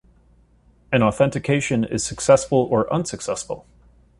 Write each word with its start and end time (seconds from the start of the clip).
An 0.91 1.03
authentication 1.03 1.83
is 1.83 2.03
successful 2.03 2.57
or 2.57 2.91
unsuccessful. 2.91 3.67